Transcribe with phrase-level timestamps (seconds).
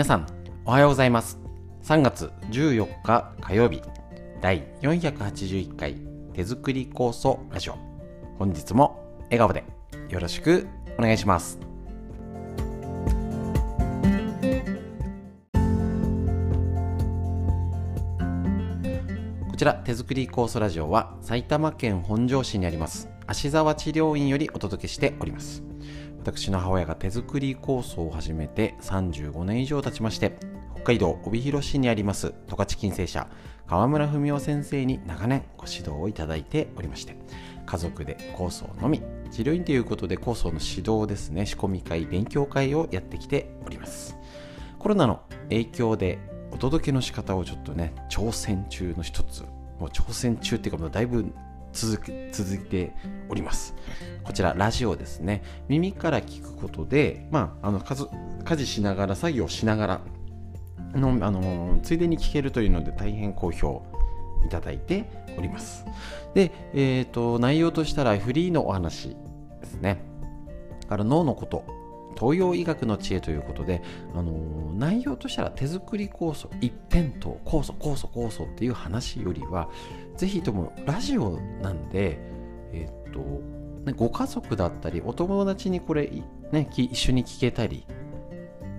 [0.00, 0.26] 皆さん
[0.64, 1.38] おはようございます。
[1.82, 3.82] 3月14日火曜日
[4.40, 5.96] 第481回
[6.32, 7.74] 手作り酵素ラジオ。
[8.38, 9.62] 本日も笑顔で
[10.08, 10.66] よろしく
[10.98, 11.58] お願いします。
[19.50, 25.62] こちら手作り酵素ラジオは埼玉県本庄市にあります芦沢治療院よりお届けしております。
[26.22, 30.36] 私の母親が手作り酵素を始めて35年以上経ちまして
[30.74, 33.26] 北海道帯広市にあります十勝金星社
[33.66, 37.16] 川村文夫先生に長年ご指導をいただいておりまして
[37.64, 44.16] 家族で酵素を飲み治療院ということで酵素の指導ですね仕込み会勉強会をやってきております。
[44.78, 46.18] コロナの影響で
[46.50, 49.42] お届けの仕方をちょっとね挑戦中の一つ
[49.78, 51.32] もう挑戦中っていうかもうだいぶ
[51.72, 52.92] 続く続いて
[53.28, 53.74] おります。
[54.24, 55.42] こちらラジオですね。
[55.68, 60.00] 耳から聞くことでまああの家事しながら作業しながら
[60.94, 63.82] のあのついでに聞けるというので大変好評
[64.44, 65.04] いただいて
[65.38, 65.84] おります。
[66.34, 69.16] で、えーと、内容としたらフリーのお話
[69.60, 70.02] ですね。
[70.88, 71.79] から脳のこと。
[72.18, 73.82] 東洋医学の知恵ということで、
[74.14, 79.68] あのー、内容としたら手作り酵素一辺倒酵素酵素酵素っていう話よりは
[80.16, 82.18] ぜひともラジオなんで、
[82.72, 83.20] えっ、と
[83.84, 86.10] ね、ご家族だったりお友達にこれ、
[86.52, 87.86] ね、一緒に聞けたり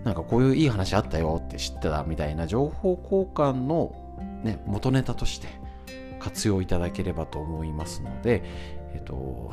[0.04, 3.96] なんかこういういい話あったよって知ってたみたいな情報交換の、
[4.44, 5.48] ね、元ネタとして
[6.20, 8.44] 活用いただければと思いますので、
[8.94, 9.52] えっと、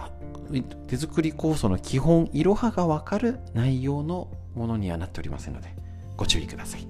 [0.87, 5.75] 手作り酵素の基本いろはがわかる内容のものにはなっておりませんので
[6.17, 6.87] ご注意ください。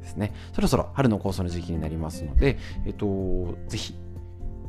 [0.00, 0.34] ですね。
[0.52, 3.94] そろそろ春の酵素の時期になりますので、えっと、ぜひ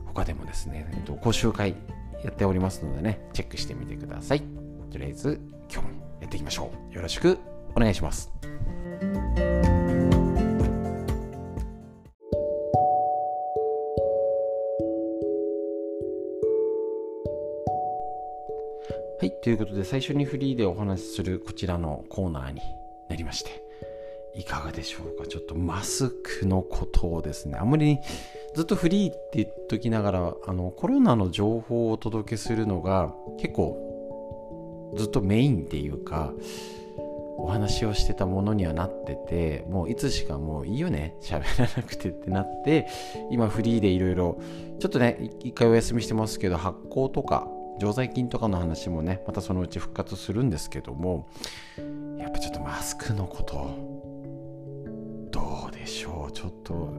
[0.06, 1.76] 他でもですね、えっと、講習会
[2.24, 4.44] やっておりますのでねチェックしてみてください。
[4.92, 5.40] とりあえず
[5.72, 6.96] 今日もやっていきましょう。
[6.96, 7.38] よろしく
[7.76, 8.32] お願いします。
[19.48, 22.60] ということで最初にフリーでお話しするこちらのコーナーに
[23.10, 23.64] なりまして、
[24.36, 25.26] いかがでしょうか？
[25.26, 27.98] ちょっとマスクのことをですね、あんまり
[28.56, 36.34] ずっとフリーって言っときながら、あのコロナの情報をお届けするのが結構ずっとメインっていうか、
[37.38, 42.86] お話をしてたものにはなっててもういつしかもういいよね喋らなくてってなって
[43.32, 44.42] 今フリーでいろいろ
[44.82, 47.48] ちょっとね一回お休みしてますけど発酵とか
[47.80, 51.28] 常在菌とかの話もねまたそのうち復活するんですけども
[52.18, 53.70] やっぱちょっとマスクのこと
[55.32, 56.32] どうでしょう。
[56.32, 56.94] ちょっと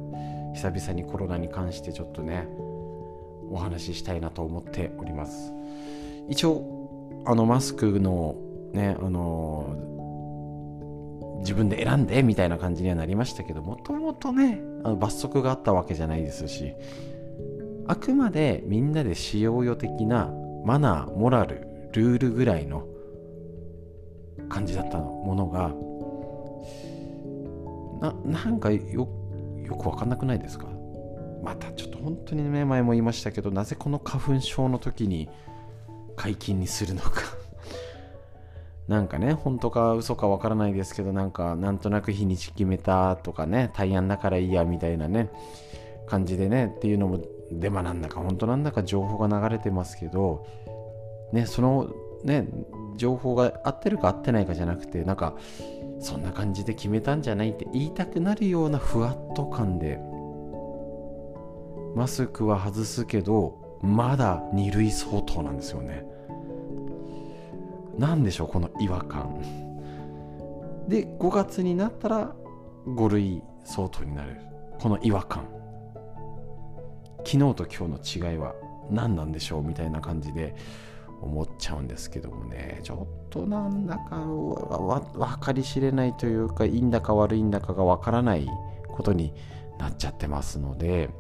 [0.55, 2.49] 久々にコロナに関してちょっとね
[3.51, 5.53] お話ししたいなと思っております。
[6.29, 8.37] 一応あのマスクの
[8.73, 9.77] ねあの
[11.41, 16.75] 自分で選んでみたいな感じにはなりましたけどもともとねあの罰則があったわけじゃないですし
[17.87, 20.31] あくまでみんなで使用用的な
[20.65, 22.87] マナーモラルルールぐらいの
[24.49, 25.75] 感じだったものが
[28.01, 28.15] な
[28.45, 29.09] なんかよ
[29.65, 30.67] よくわかんなくないですか？
[31.43, 35.29] またちょっと本当にね前も言いましたけどなぜこの花粉症の時に
[36.17, 37.23] 解禁にするのか。
[38.89, 45.29] なんかね本当か嘘かわからないですけどなんかなんとなく日にち決めたとかね大安だからいいやみたいなね
[46.07, 47.21] 感じでねっていうのも
[47.51, 50.47] デマなんだか本当なんだか情報が流れてますけど、
[51.33, 51.91] ね、その
[52.25, 52.49] ね、
[52.97, 55.37] 情報が合ってるか合ってないかじゃなくて、なんか、
[56.01, 59.99] そんな感じで決めたんじゃないって言いたくなるようなふわっと感で、
[61.95, 66.05] マスクは外すけど、まだ2類相当なんですよね。
[67.97, 69.41] なんでしょう、この違和感。
[70.89, 72.35] で、5月になったら
[72.87, 74.37] 5類相当になる。
[74.81, 75.45] この違和感。
[77.31, 78.55] 昨日と今日の違いは
[78.91, 80.57] 何なんでしょうみたいな感じで
[81.21, 82.81] 思っちゃうんですけどもね。
[82.83, 88.49] ちょっとなんだか分かり知れないというかいいんだか悪いんだかが分からない
[88.89, 89.35] ことに
[89.79, 91.11] なっちゃってますので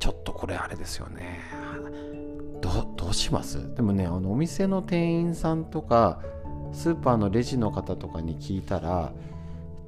[0.00, 1.38] ちょっとこれあれですよね。
[2.60, 3.72] どどうします？
[3.76, 6.20] でもねあのお店の店員さんとか
[6.72, 9.12] スーパーのレジの方とかに聞いたら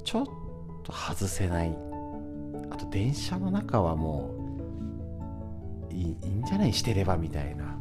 [0.05, 0.25] ちょっ
[0.83, 1.77] と外せない。
[2.69, 4.40] あと電車の中はもう
[6.01, 7.77] いいんじゃないしてればみたいな。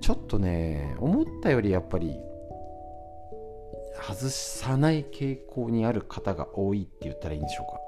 [0.00, 2.16] ちょっとね思ったよりやっぱり
[4.02, 7.80] 外さない傾向にある方が多いって言ったらいいんでしょうか。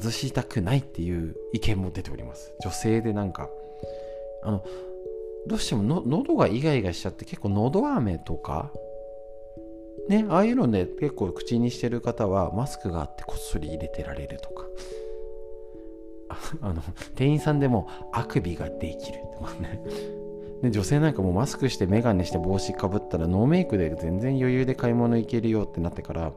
[0.00, 2.52] 外したくないっていう意見も出ております。
[2.60, 3.48] 女性でなんか
[4.42, 4.64] あの
[5.46, 8.72] どうしてもの喉がイガイガしちゃって結構喉飴とか
[10.08, 14.66] ねああいうので、ね、結構口にしてる方はマスクがあってこっそり入れてられるとか。
[16.62, 16.82] あの
[17.14, 19.80] 店員さんでもあくびができるとかね。
[20.62, 26.32] で女性なんかもマスクして眼鏡して帽子かぶったらノーメイクで全然余裕で買い物行けるよってなってから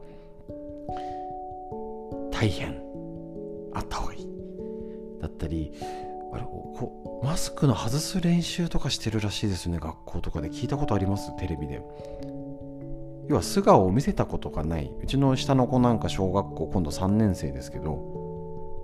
[2.30, 2.82] 大変
[3.72, 4.28] あった方がいい。
[5.20, 5.72] だったり
[6.32, 9.78] あれこマスクの外す練習とかしてるらしいですね。
[9.78, 11.34] 学校とかで聞いたことあります？
[11.38, 11.82] テレビで。
[13.28, 14.92] 要は素顔を見せたことがない。
[15.02, 18.09] うちの下の子なんか小学校今度3年生ですけど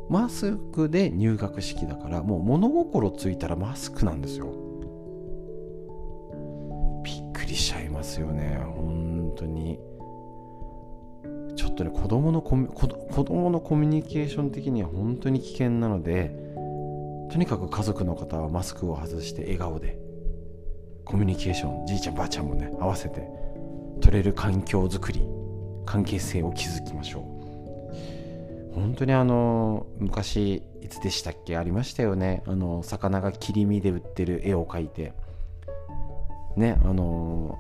[0.09, 4.47] マスクで入学式だからもう物心ついたらマスクなんですよ。
[7.03, 8.59] びっくりしちゃいますよね。
[8.77, 9.79] 本当に。
[11.57, 16.37] ちょっとね子供のコミ子供のコミュニケーション的には本当に危険なので
[17.31, 19.99] とにかく家族の方はマスクを外して笑顔で
[21.05, 23.29] コミュニケーションじいちゃんばあちゃんもね合わせて
[24.01, 25.23] 取れる環境づくり
[25.87, 27.36] 関係性を築きましょう。
[28.77, 31.57] 本当にあの昔いつでしたっけ？
[31.57, 32.45] ありましたよね。
[32.47, 35.13] あの魚が切り身で売ってる絵を描いて。
[36.57, 37.59] ねあの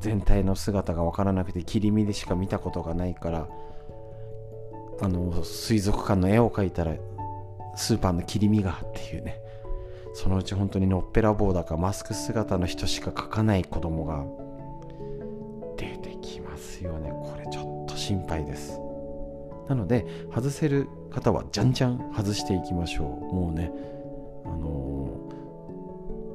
[0.00, 3.46] 全体の姿が分からなくて切り身でしか見たことがないから
[5.02, 6.94] あの水族館の絵を描いたら
[7.76, 9.36] スーパーの切り身がっていうね。
[10.14, 14.24] そのうち本当にのっぺらぼうだかマスク姿の人しか描かない子供が
[15.76, 17.10] 出てきますよね。
[17.10, 18.80] これちょっと心配です。
[19.70, 23.34] なので外せる方はじゃんじゃん外していきましょう。
[23.34, 23.70] もうね
[24.44, 25.08] あの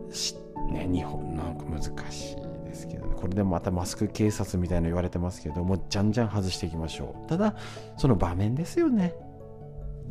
[0.09, 7.27] ー、ね日本なんか難しいですけど、ね、これでもまたマスク警察みたいな言われてますけどもじゃんじゃん外していきましょう。
[7.27, 7.55] ただ
[7.97, 9.13] その場面ですよね。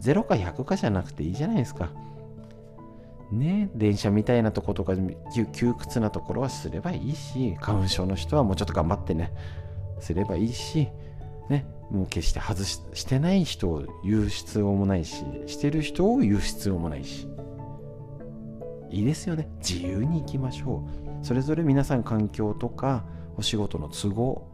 [0.02, 1.88] 0か100かじゃなくていいじゃないですか。
[3.32, 4.92] ね、電車みたいなとことか
[5.54, 9.32] 窮屈なところはすればいいし花粉症の人はもうちょっと頑張ってね
[9.98, 10.88] すればいいし、
[11.48, 17.28] ね、もう決して外ししてない人を言う必要もないししてる人を言う必要もないし。
[18.90, 19.48] いいですよね。
[19.58, 20.86] 自由に行きましょ
[21.22, 21.24] う。
[21.24, 23.04] それぞれ皆さん環境とか
[23.36, 24.46] お仕事の都合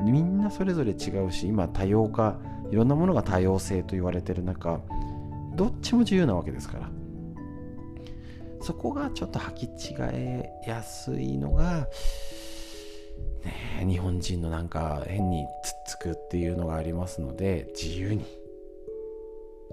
[0.00, 2.38] みんなそれぞれ違うし今多様化
[2.70, 4.80] いろんなものが多様性と言われてる中
[5.54, 6.90] どっちも自由なわけですから。
[8.64, 11.86] そこがちょっと履き違えやすいのが、
[13.44, 18.24] ね、日本人のなんか変につっくっていうのがありますので自由に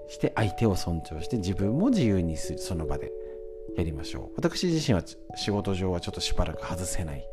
[0.07, 3.11] して相手を尊重して自分も自由にするその場で
[3.77, 4.35] やりましょう。
[4.35, 5.03] 私自身は
[5.35, 7.25] 仕事上はちょっとしばらく外せない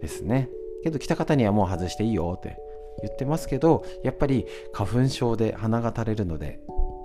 [0.00, 0.48] ですね。
[0.82, 2.56] けど来た方にはもう外していいよって
[3.02, 6.60] 言ってますけどやっぱり花粉症で鼻が垂れるので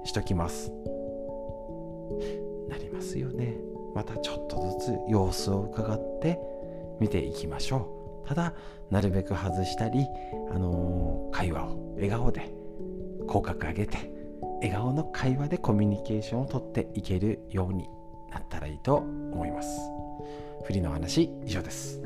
[0.05, 0.71] しときます。
[2.67, 3.57] なりますよね。
[3.93, 6.39] またちょっとずつ様子を伺って
[6.99, 7.96] 見ていきましょう。
[8.27, 8.53] ただ
[8.91, 10.05] なるべく外したり、
[10.51, 12.51] あのー、会話を笑顔で
[13.25, 14.11] 口角上げて
[14.61, 17.87] 笑顔の会話でコミュニケーションをとっていけるように
[18.31, 19.79] なったらいいと思います。
[20.65, 22.01] 振りの話以上です。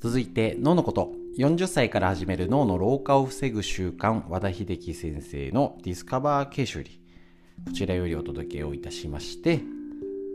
[0.00, 1.27] 続いて脳のこと。
[1.38, 7.00] 40歳から始める脳の老化を防ぐ習慣和田秀樹先生のディスカバー形修理
[7.64, 9.60] こちらよりお届けをいたしまして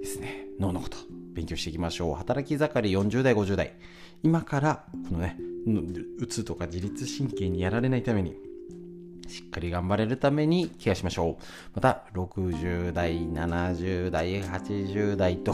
[0.01, 0.95] ですね脳のこと
[1.33, 2.15] 勉強していきましょう。
[2.15, 3.73] 働き盛り40代50代。
[4.21, 5.37] 今からこのね
[6.19, 8.37] うつとか自律神経にやられないために
[9.27, 11.43] しっかり頑張れるためにケアしましょう。
[11.75, 15.53] また60代70代80代と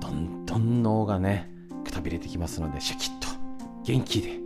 [0.00, 1.50] どんどん脳がね
[1.84, 3.17] くたびれてきますのでシャキッ
[3.88, 4.38] 元気で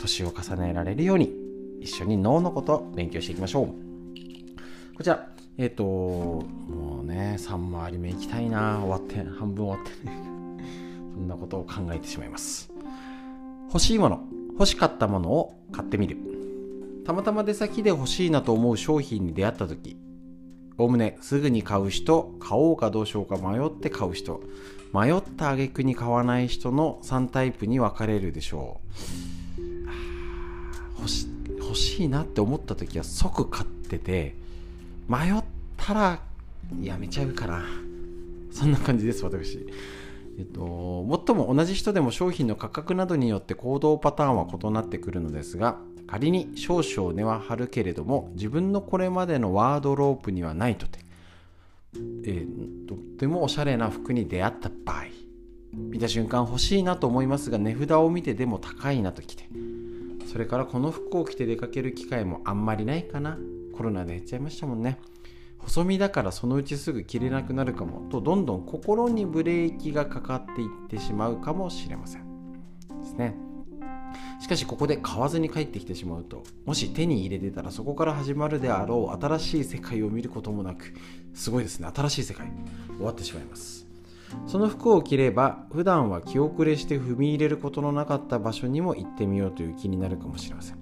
[0.00, 1.30] 年を重ねられるように
[1.78, 3.66] 一緒に脳のこと勉強していきましょう。
[4.96, 5.28] こちら
[5.58, 10.16] えっ、ー、ともうね3回り目行きたいな終わって半分終わってね。
[11.12, 12.72] そんなことを考えてしまいます。
[13.66, 16.16] 欲しいもの欲しかったものを買ってみる。
[17.04, 19.98] たまたま出先で欲しいなと思う商品に出会った時
[20.78, 24.40] おむねすぐに買う人買おうかどうしようか迷って買う人。
[24.94, 28.80] 迷った挙句に買わない人の3タイプに分かれるでしょ
[29.58, 29.60] う。
[30.98, 34.34] 欲し欲しいなって思った時は即買ってて
[35.08, 35.42] 迷っ
[35.76, 36.20] たら
[36.80, 37.64] やめちゃうかな。
[38.52, 39.66] そんな感じです私。
[40.38, 50.98] えっと、最も同じ人でも商品の価格などによって行動パターンは異なってくるのですが仮に少々値は張るけれども自分のこれまでのワードロープにはないとて
[51.94, 55.04] えー、とってもおしゃれな服に出会った場合
[55.72, 59.48] 見た瞬間欲しいなと思いますが値札を見てでも高いなときて
[60.30, 63.38] それからこの服を着て出かける機会もあんまりないかな。
[63.74, 64.98] コロナで減っちゃいましたもんね。
[65.58, 68.08] 細身だからそのうちすぐ着れなくなるかも。
[68.10, 72.22] とどんどん心にブレーキがかかっていってしまうかもしれません。
[73.00, 73.47] ですね。
[74.40, 80.94] しかしここで買わずに帰ってきてしまうともし手に入れてたらそこから始まるであろう新しい世界を見ることもなく
[81.34, 81.88] すごいですね。
[81.94, 82.50] 新しい世界
[82.96, 83.86] 終わってしまいます。
[84.46, 90.78] その服を着れば普段は気遅れして踏み入れることのなかった場所にも行ってみようという気になるかもしれません。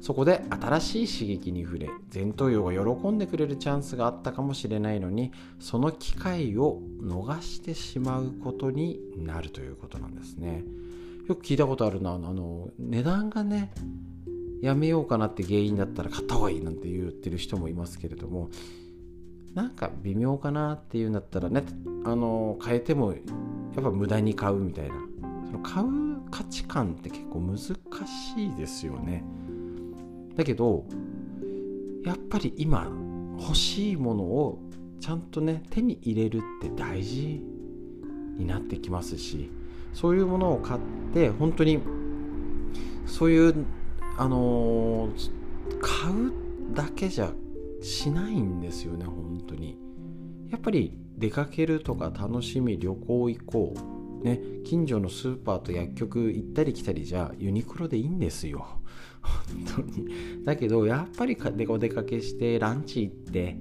[0.00, 10.62] そこで新しい刺激に触れ前頭葉が喜んでくれるチャンスがあったかもしれないのにその機会を逃してしまうことになるということなんですね。
[11.28, 12.14] よく聞いたことあるな。
[12.14, 13.70] あの値段がね
[14.62, 18.50] やめようかなって原因だったら買った方がいいなんて言ってる人もいますけれども
[19.54, 21.62] なんか微妙かなっていうんだったらね
[22.04, 23.18] あの変えてもや
[23.80, 24.94] っぱ無駄に買うみたいな。
[25.46, 27.74] その買う価値観って結構難し
[28.36, 29.24] いですよね。
[30.36, 30.84] だけど
[32.04, 32.90] やっぱり今
[33.40, 34.58] 欲しいものを
[35.00, 37.42] ちゃんとね手に入れるって大事
[38.36, 39.50] になってきますし
[40.00, 40.80] そういうものを買っ
[41.12, 41.80] て本当に
[43.04, 43.66] そういう
[44.16, 45.30] あのー、
[45.80, 46.32] 買う
[46.72, 47.32] だけじゃ
[47.82, 49.76] しないんですよね本当に。
[50.50, 53.74] やっぱり出かけるとか楽しみ旅行行こ
[54.22, 54.24] う。
[54.24, 58.66] ね近所のスーパーと薬局行ったり来たりじゃユニクロでいいんですよ。
[59.20, 60.44] 本当に。
[60.44, 61.36] だけどやっぱり
[61.68, 63.56] お出かけしてランチ行って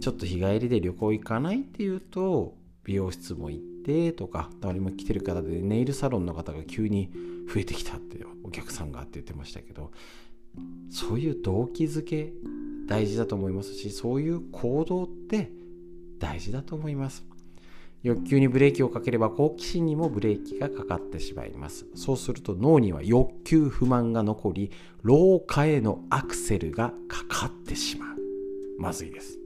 [0.00, 3.77] ちょっと日帰りで旅行行かないっていうと美容室も行って
[4.16, 7.10] とか誰も来てる方でネイルサロンの方が急に
[7.52, 9.90] 増えてきたってお客さんがって言ってましたけど
[10.90, 12.32] そういう動機づけ
[12.86, 15.50] 大事だと思いますしそういう行動って
[16.18, 17.24] 大事だと思います。
[18.02, 21.86] 欲求にブレーキをかければ好奇心にもブレーキがかかってしまいます。
[21.94, 24.70] そうすると脳には欲求不満が残り
[25.02, 28.18] 老化へのアクセルがかかってしまう。
[28.78, 29.37] まずいです。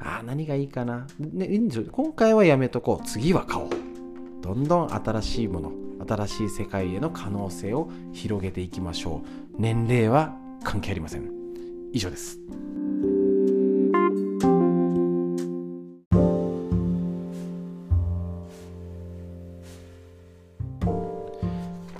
[0.00, 3.06] あ何がいいかな、ね、いいんですよ今回はやめとこう。
[3.06, 3.68] 次は買おう。
[4.40, 5.72] どんどん新しいもの
[6.08, 9.28] 新しい世界への可能性を広げていきましょう。
[9.58, 11.30] 年齢は関係ありません。
[11.92, 12.38] 以上です。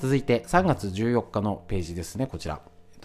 [0.01, 2.27] 続いて3月14日のページですね。
[2.27, 2.61] こちら。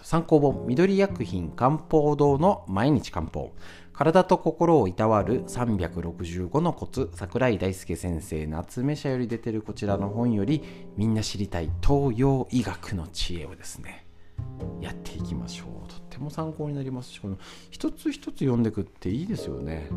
[0.06, 3.52] 参考本緑薬品漢方堂の毎日漢方。
[3.92, 10.62] 体と心をいたわる365のコツ桜井大輔先生夏目社より出てるこちらの本より
[10.96, 14.06] みんな知りたい東洋医学の知恵をですね
[14.80, 15.88] やっていきましょう。
[15.88, 17.10] とっても参考になります。
[17.10, 17.36] しこの
[17.72, 19.88] 一つ一つ読んでくっていいですよね。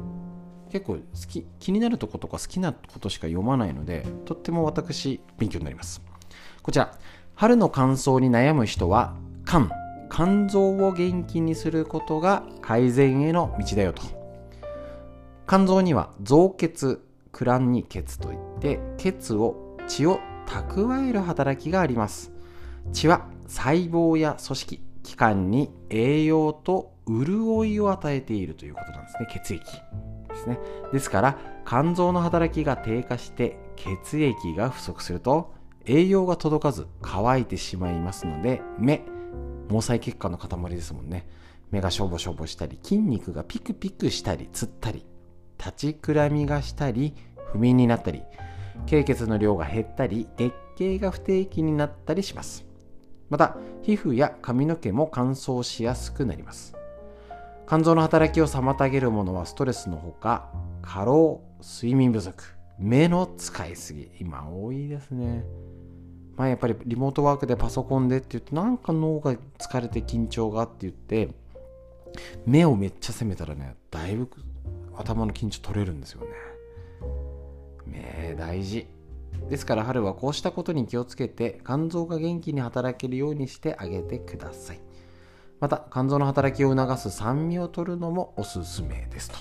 [0.72, 6.02] 結構好き気になるとことか好きなことしか読まないのでとっても私勉強になります。
[6.64, 6.98] こちら
[7.36, 9.70] 春の乾燥に悩む人は肝
[10.12, 14.02] 肝臓を元気にすることが改善への道だよと。
[15.48, 17.02] 肝臓には造血
[17.32, 22.32] クランニ血といって血を血を蓄える働きがあります。
[22.92, 29.28] 血は細胞や組織器官に栄養と潤いを与えているということなんですね。
[29.32, 29.64] 血液
[30.30, 30.60] ですね。
[30.92, 35.54] ですから肝臓の働きが低下して血液が不足すると
[35.86, 39.02] 栄養が届かず乾いてしまいますので目
[39.70, 41.28] 毛細血管の塊ですもんね。
[41.72, 45.06] 目がしょぼしょぼしたり筋肉がピクピクしたりつったり
[45.60, 47.14] 立ちくらみがしたり
[47.52, 48.24] 不眠になったり
[48.88, 52.66] 経血の量が減ったり月経が不定期になったりします。
[53.30, 56.76] また皮膚や髪の毛も乾燥しやすくなります。
[57.68, 60.50] 肝臓の働きを妨げるものはストレスのほか
[60.82, 62.44] 過労睡眠不足
[62.80, 65.44] 目の使いすぎ今多いですね。
[66.40, 71.30] まあやっぱりリモートワークでパソコンでって言ってなんか脳が疲れて緊張がって言って
[72.46, 74.30] 目をめっちゃ責めたらねだいぶ
[74.96, 76.28] 頭の緊張取れるんですよね。
[77.86, 78.88] 目大事。
[79.50, 84.80] ですから春はこうしたことに気をつけて肝臓が元気に働けるようにしてあげてください。
[85.60, 89.38] また肝臓の働きを促す酸味を取るのもおすすめですと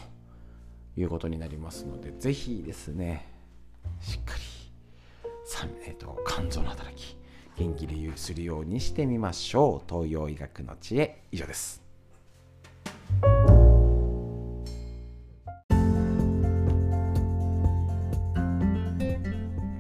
[0.97, 3.25] いうことになりますのでぜひですね
[4.01, 4.58] しっかり
[5.87, 7.17] えーと、肝臓の働き
[7.57, 11.23] 元気でするようにしてみましょう東洋医学の知恵。
[11.33, 11.83] 以上です。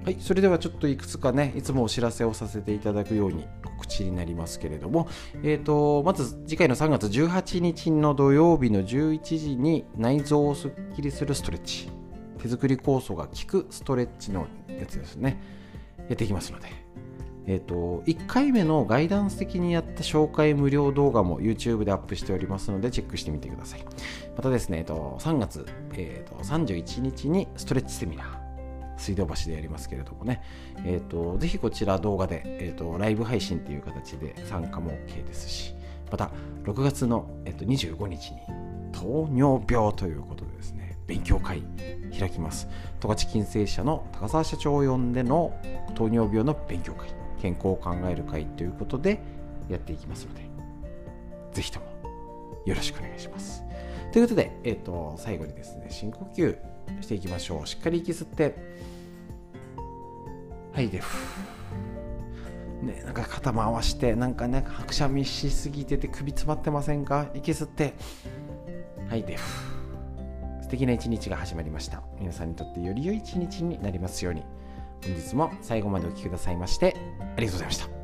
[0.04, 5.06] はい、それではちょっといくつかね、いつもお知らせをさせていただくように告知になりますけれども、
[5.42, 11.90] えーと、まず次回の3月18日の土曜日の11時に内臓をすっきりするストレッチ、
[12.38, 15.40] 手作り酵素が効くストレッチのやつですね、
[16.08, 16.68] やっていきますので、
[17.46, 23.84] えっ、と、1回目のガイダンス的にやった紹介無料動画も YouTube でアップしておりますので、チェックしてみてください。
[24.36, 30.42] またですね、えっ、と、3月、えっ、と、31日にストレッチセミナー、水道橋でやりますけれどもね、
[30.84, 35.74] えっ、と、ぜひこちら動画で、えっ、と、ライブ配信っていう形で参加も OK ですし、
[36.10, 36.30] また、
[36.64, 38.40] 6月の、えっと25日に
[38.92, 41.62] 糖尿病ということでですね、勉強会
[42.16, 42.68] 開きます。
[43.00, 45.52] 十勝金星社の高澤社長を呼んでの
[45.94, 47.08] 糖尿病の勉強会。
[47.40, 49.20] 健康を考える会ということで
[49.68, 50.40] やっていきますので、
[51.52, 51.86] ぜひとも
[52.64, 53.62] よろしくお願いします。
[54.12, 56.58] ということで、え、ー、と、最後にですね、深呼吸
[57.00, 57.66] していきましょう。
[57.68, 58.56] しっかり息吸って、
[60.72, 61.00] はい、で、
[62.82, 67.28] ね、なんか肩回して、なんかね、くしゃみしすぎてて首詰まってませんか？
[67.34, 67.94] 息吸って、
[69.08, 69.67] はい、でふ、
[70.68, 72.02] 素敵な一日が始まりました。
[72.20, 74.44] 皆さんにとってより良い一日になりますように。
[75.04, 76.96] 本日も最後までお聴きくださいまして
[77.36, 77.97] ありがとうございました